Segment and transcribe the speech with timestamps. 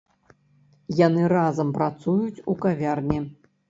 [1.05, 3.25] Яны разам працуюць у кавярні.